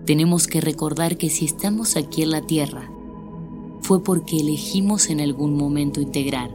tenemos 0.06 0.48
que 0.48 0.62
recordar 0.62 1.18
que 1.18 1.30
si 1.30 1.46
estamos 1.46 1.96
aquí 1.98 2.22
en 2.22 2.32
la 2.32 2.42
Tierra, 2.42 2.90
fue 3.82 4.04
porque 4.04 4.40
elegimos 4.40 5.10
en 5.10 5.20
algún 5.20 5.58
momento 5.58 6.00
integrar. 6.00 6.52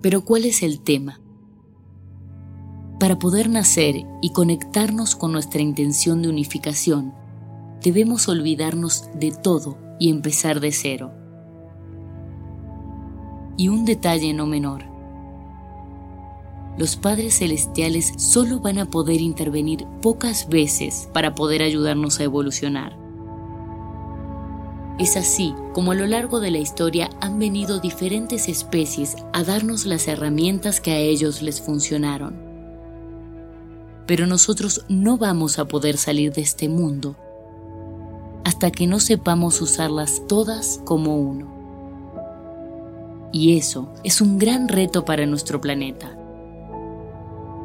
Pero 0.00 0.24
¿cuál 0.24 0.46
es 0.46 0.62
el 0.62 0.80
tema? 0.80 1.20
Para 2.98 3.18
poder 3.18 3.48
nacer 3.48 4.06
y 4.20 4.32
conectarnos 4.32 5.14
con 5.16 5.32
nuestra 5.32 5.60
intención 5.60 6.22
de 6.22 6.28
unificación, 6.28 7.14
debemos 7.82 8.28
olvidarnos 8.28 9.08
de 9.14 9.30
todo 9.30 9.78
y 9.98 10.10
empezar 10.10 10.60
de 10.60 10.72
cero. 10.72 11.12
Y 13.56 13.68
un 13.68 13.84
detalle 13.84 14.32
no 14.32 14.46
menor 14.46 14.89
los 16.78 16.96
padres 16.96 17.38
celestiales 17.38 18.12
solo 18.16 18.60
van 18.60 18.78
a 18.78 18.86
poder 18.86 19.20
intervenir 19.20 19.86
pocas 20.00 20.48
veces 20.48 21.08
para 21.12 21.34
poder 21.34 21.62
ayudarnos 21.62 22.20
a 22.20 22.24
evolucionar. 22.24 22.96
Es 24.98 25.16
así 25.16 25.54
como 25.72 25.92
a 25.92 25.94
lo 25.94 26.06
largo 26.06 26.40
de 26.40 26.50
la 26.50 26.58
historia 26.58 27.10
han 27.20 27.38
venido 27.38 27.80
diferentes 27.80 28.48
especies 28.48 29.16
a 29.32 29.42
darnos 29.44 29.86
las 29.86 30.08
herramientas 30.08 30.80
que 30.80 30.92
a 30.92 30.98
ellos 30.98 31.42
les 31.42 31.60
funcionaron. 31.60 32.38
Pero 34.06 34.26
nosotros 34.26 34.84
no 34.88 35.16
vamos 35.16 35.58
a 35.58 35.66
poder 35.66 35.96
salir 35.96 36.32
de 36.32 36.42
este 36.42 36.68
mundo 36.68 37.16
hasta 38.44 38.70
que 38.70 38.86
no 38.86 39.00
sepamos 39.00 39.60
usarlas 39.60 40.22
todas 40.28 40.80
como 40.84 41.16
uno. 41.16 41.48
Y 43.32 43.56
eso 43.56 43.92
es 44.02 44.20
un 44.20 44.38
gran 44.38 44.68
reto 44.68 45.04
para 45.04 45.24
nuestro 45.24 45.60
planeta 45.60 46.19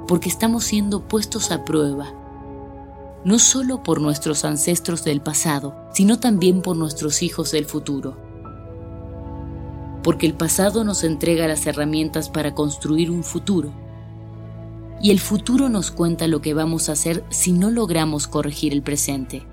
porque 0.08 0.30
estamos 0.30 0.64
siendo 0.64 1.08
puestos 1.08 1.52
a 1.52 1.66
prueba 1.66 2.14
no 3.26 3.40
solo 3.40 3.82
por 3.82 4.00
nuestros 4.02 4.46
ancestros 4.46 5.04
del 5.04 5.20
pasado, 5.20 5.76
sino 5.92 6.20
también 6.20 6.62
por 6.62 6.78
nuestros 6.78 7.24
hijos 7.24 7.52
del 7.52 7.66
futuro. 7.66 8.16
Porque 10.04 10.28
el 10.28 10.36
pasado 10.36 10.84
nos 10.84 11.04
entrega 11.04 11.48
las 11.48 11.66
herramientas 11.66 12.30
para 12.30 12.54
construir 12.54 13.10
un 13.10 13.24
futuro, 13.24 13.74
y 15.02 15.10
el 15.10 15.20
futuro 15.20 15.70
nos 15.70 15.90
cuenta 15.90 16.28
lo 16.28 16.40
que 16.40 16.54
vamos 16.54 16.88
a 16.88 16.92
hacer 16.92 17.24
si 17.30 17.52
no 17.52 17.72
logramos 17.72 18.28
corregir 18.28 18.74
el 18.74 18.84
presente. 18.84 19.44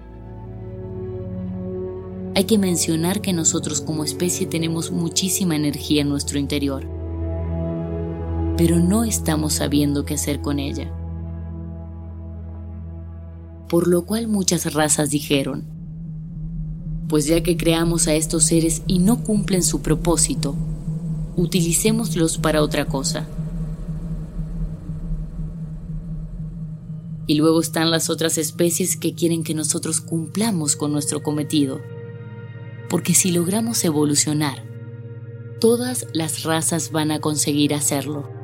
Hay 2.34 2.44
que 2.44 2.58
mencionar 2.58 3.22
que 3.22 3.32
nosotros 3.32 3.80
como 3.80 4.04
especie 4.04 4.46
tenemos 4.46 4.90
muchísima 4.90 5.56
energía 5.56 6.02
en 6.02 6.10
nuestro 6.10 6.38
interior, 6.38 6.86
pero 8.62 8.78
no 8.78 9.02
estamos 9.02 9.54
sabiendo 9.54 10.04
qué 10.04 10.14
hacer 10.14 10.40
con 10.40 10.60
ella 10.60 10.88
por 13.72 13.88
lo 13.88 14.04
cual 14.04 14.28
muchas 14.28 14.74
razas 14.74 15.08
dijeron, 15.08 15.64
pues 17.08 17.24
ya 17.24 17.42
que 17.42 17.56
creamos 17.56 18.06
a 18.06 18.14
estos 18.14 18.44
seres 18.44 18.82
y 18.86 18.98
no 18.98 19.24
cumplen 19.24 19.62
su 19.62 19.80
propósito, 19.80 20.54
utilicémoslos 21.36 22.36
para 22.36 22.62
otra 22.62 22.84
cosa. 22.84 23.26
Y 27.26 27.36
luego 27.36 27.62
están 27.62 27.90
las 27.90 28.10
otras 28.10 28.36
especies 28.36 28.98
que 28.98 29.14
quieren 29.14 29.42
que 29.42 29.54
nosotros 29.54 30.02
cumplamos 30.02 30.76
con 30.76 30.92
nuestro 30.92 31.22
cometido, 31.22 31.80
porque 32.90 33.14
si 33.14 33.32
logramos 33.32 33.82
evolucionar, 33.86 34.62
todas 35.62 36.06
las 36.12 36.42
razas 36.42 36.92
van 36.92 37.10
a 37.10 37.20
conseguir 37.20 37.72
hacerlo. 37.72 38.41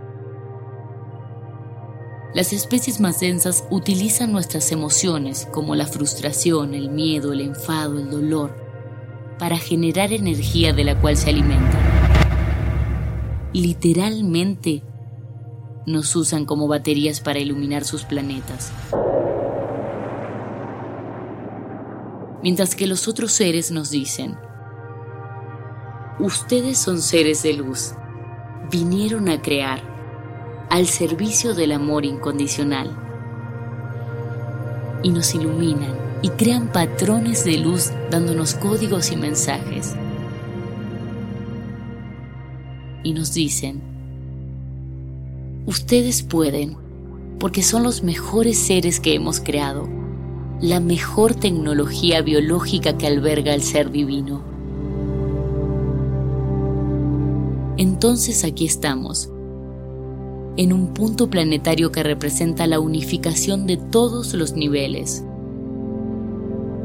Las 2.35 2.53
especies 2.53 3.01
más 3.01 3.21
densas 3.21 3.65
utilizan 3.71 4.33
nuestras 4.33 4.71
emociones, 4.71 5.49
como 5.51 5.75
la 5.75 5.87
frustración, 5.87 6.75
el 6.75 6.91
miedo, 6.91 7.33
el 7.33 7.41
enfado, 7.41 7.99
el 7.99 8.11
dolor, 8.11 8.55
para 9.39 9.57
generar 9.57 10.13
energía 10.13 10.75
de 10.75 10.85
la 10.85 11.01
cual 11.01 11.17
se 11.17 11.31
alimentan. 11.31 11.81
Literalmente 13.55 14.83
nos 15.87 16.15
usan 16.17 16.45
como 16.45 16.69
baterías 16.69 17.21
para 17.21 17.39
iluminar 17.39 17.85
sus 17.85 18.05
planetas. 18.05 18.73
Mientras 22.43 22.75
que 22.75 22.87
los 22.87 23.09
otros 23.09 23.33
seres 23.33 23.71
nos 23.71 23.91
dicen, 23.91 24.37
ustedes 26.21 26.77
son 26.77 27.01
seres 27.01 27.43
de 27.43 27.55
luz, 27.55 27.95
vinieron 28.71 29.31
a 29.31 29.41
crear 29.41 29.98
al 30.71 30.87
servicio 30.87 31.55
del 31.55 31.73
amor 31.73 32.05
incondicional. 32.05 32.91
Y 35.03 35.11
nos 35.11 35.35
iluminan 35.35 35.95
y 36.23 36.31
crean 36.31 36.69
patrones 36.73 37.45
de 37.45 37.59
luz 37.59 37.91
dándonos 38.11 38.55
códigos 38.55 39.13
y 39.13 39.17
mensajes. 39.17 39.95
Y 43.03 43.13
nos 43.13 43.33
dicen, 43.33 43.81
ustedes 45.67 46.23
pueden, 46.23 46.77
porque 47.39 47.63
son 47.63 47.83
los 47.83 48.03
mejores 48.03 48.59
seres 48.59 49.01
que 49.01 49.15
hemos 49.15 49.41
creado, 49.41 49.89
la 50.61 50.81
mejor 50.81 51.35
tecnología 51.35 52.21
biológica 52.21 52.99
que 52.99 53.07
alberga 53.07 53.55
el 53.55 53.63
ser 53.63 53.91
divino. 53.91 54.43
Entonces 57.77 58.43
aquí 58.43 58.67
estamos, 58.67 59.31
en 60.59 60.73
un 60.73 60.89
punto 60.89 61.31
planetario 61.31 61.93
que 61.93 62.03
representa 62.03 62.67
la 62.67 62.81
unificación 62.81 63.69
de 63.69 63.77
todos 63.77 64.35
los 64.35 64.55
niveles. 64.55 65.23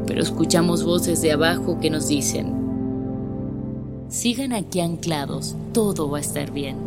Pero 0.06 0.22
escuchamos 0.22 0.84
voces 0.84 1.24
de 1.24 1.32
abajo 1.32 1.80
que 1.80 1.90
nos 1.90 2.08
dicen, 2.08 2.54
sigan 4.10 4.54
aquí 4.54 4.80
anclados, 4.80 5.56
todo 5.74 6.08
va 6.08 6.20
a 6.20 6.22
estar 6.22 6.52
bien. 6.52 6.78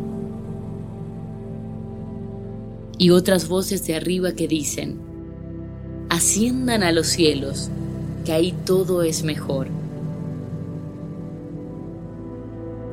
Y 2.98 3.10
otras 3.10 3.48
voces 3.48 3.84
de 3.84 3.96
arriba 3.96 4.34
que 4.34 4.46
dicen, 4.46 5.00
asciendan 6.08 6.84
a 6.84 6.92
los 6.92 7.08
cielos, 7.08 7.68
que 8.24 8.30
ahí 8.30 8.54
todo 8.64 9.02
es 9.02 9.24
mejor. 9.24 9.66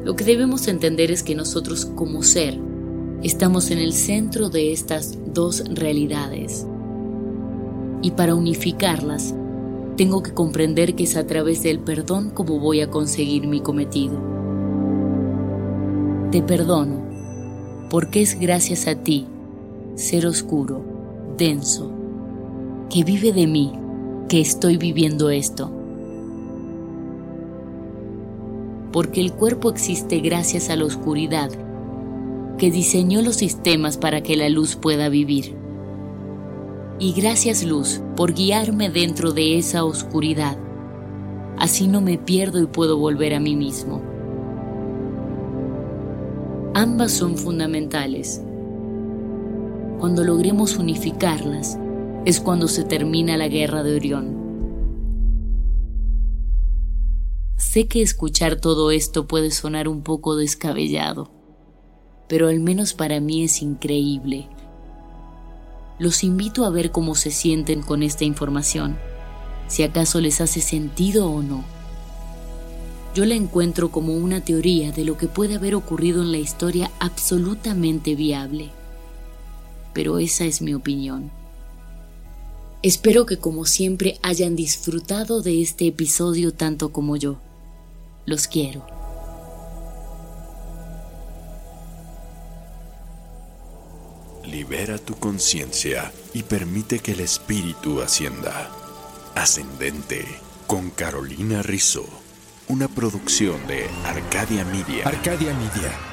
Lo 0.04 0.16
que 0.16 0.26
debemos 0.26 0.68
entender 0.68 1.12
es 1.12 1.22
que 1.22 1.36
nosotros 1.36 1.86
como 1.86 2.24
ser 2.24 2.73
Estamos 3.24 3.72
en 3.72 3.78
el 3.78 3.94
centro 3.94 4.50
de 4.50 4.74
estas 4.74 5.18
dos 5.34 5.64
realidades. 5.74 6.68
Y 8.02 8.12
para 8.12 8.36
unificarlas, 8.36 9.34
tengo 9.96 10.22
que 10.22 10.34
comprender 10.34 10.94
que 10.94 11.06
es 11.06 11.16
a 11.16 11.26
través 11.26 11.64
del 11.64 11.80
perdón 11.80 12.32
como 12.32 12.60
voy 12.60 12.82
a 12.82 12.90
conseguir 12.90 13.48
mi 13.48 13.62
cometido. 13.62 14.18
Te 16.32 16.42
perdono, 16.42 17.02
porque 17.90 18.22
es 18.22 18.38
gracias 18.38 18.88
a 18.88 18.96
ti, 18.96 19.26
ser 19.96 20.28
oscuro, 20.28 20.84
denso, 21.38 21.94
que 22.90 23.06
vive 23.06 23.32
de 23.32 23.48
mí, 23.48 23.72
que 24.28 24.42
estoy 24.42 24.76
viviendo 24.76 25.30
esto. 25.30 25.72
Porque 28.92 29.22
el 29.22 29.32
cuerpo 29.32 29.70
existe 29.70 30.20
gracias 30.20 30.70
a 30.70 30.76
la 30.76 30.84
oscuridad 30.84 31.50
que 32.58 32.72
diseñó 32.72 33.22
los 33.22 33.36
sistemas 33.36 33.98
para 33.98 34.22
que 34.22 34.36
la 34.36 34.50
luz 34.50 34.76
pueda 34.76 35.10
vivir. 35.10 35.56
Y 37.00 37.14
gracias 37.14 37.64
luz 37.64 38.02
por 38.16 38.34
guiarme 38.34 38.90
dentro 38.90 39.32
de 39.32 39.58
esa 39.58 39.84
oscuridad. 39.84 40.58
Así 41.58 41.88
no 41.88 42.02
me 42.02 42.18
pierdo 42.18 42.62
y 42.62 42.68
puedo 42.68 42.98
volver 42.98 43.34
a 43.34 43.40
mí 43.40 43.56
mismo. 43.56 44.02
Ambas 46.76 47.12
son 47.12 47.38
fundamentales. 47.38 48.42
Cuando 50.00 50.24
logremos 50.24 50.78
unificarlas 50.78 51.78
es 52.26 52.40
cuando 52.40 52.68
se 52.68 52.84
termina 52.84 53.38
la 53.38 53.48
guerra 53.48 53.84
de 53.84 53.96
Orión. 53.96 54.44
Sé 57.58 57.88
que 57.88 58.02
escuchar 58.02 58.60
todo 58.60 58.92
esto 58.92 59.28
puede 59.28 59.52
sonar 59.52 59.88
un 59.88 60.04
poco 60.04 60.36
descabellado 60.36 61.43
pero 62.28 62.48
al 62.48 62.60
menos 62.60 62.94
para 62.94 63.20
mí 63.20 63.44
es 63.44 63.62
increíble. 63.62 64.48
Los 66.00 66.24
invito 66.24 66.66
a 66.66 66.70
ver 66.70 66.92
cómo 66.92 67.16
se 67.16 67.32
sienten 67.32 67.82
con 67.82 68.04
esta 68.04 68.24
información, 68.24 68.98
si 69.68 69.84
acaso 69.84 70.20
les 70.22 70.42
hace 70.42 70.62
sentido 70.62 71.30
o 71.30 71.42
no. 71.42 71.64
Yo 73.16 73.26
la 73.26 73.36
encuentro 73.36 73.92
como 73.92 74.14
una 74.16 74.42
teoría 74.42 74.92
de 74.92 75.06
lo 75.06 75.18
que 75.18 75.28
puede 75.28 75.56
haber 75.56 75.76
ocurrido 75.76 76.24
en 76.24 76.32
la 76.32 76.40
historia 76.40 76.92
absolutamente 77.00 78.16
viable. 78.16 78.72
Pero 79.94 80.18
esa 80.18 80.46
es 80.46 80.64
mi 80.64 80.74
opinión. 80.74 81.30
Espero 82.82 83.26
que 83.26 83.38
como 83.38 83.66
siempre 83.66 84.18
hayan 84.24 84.56
disfrutado 84.56 85.42
de 85.42 85.62
este 85.62 85.88
episodio 85.88 86.54
tanto 86.54 86.92
como 86.92 87.16
yo. 87.16 87.38
Los 88.26 88.48
quiero. 88.48 89.03
Libera 94.74 94.98
tu 94.98 95.14
conciencia 95.20 96.12
y 96.34 96.42
permite 96.42 96.98
que 96.98 97.12
el 97.12 97.20
espíritu 97.20 98.02
ascienda. 98.02 98.72
Ascendente 99.36 100.26
con 100.66 100.90
Carolina 100.90 101.62
Rizzo. 101.62 102.08
Una 102.70 102.88
producción 102.88 103.68
de 103.68 103.88
Arcadia 104.04 104.66
Media. 104.66 105.08
Arcadia 105.08 105.54
Media. 105.54 106.13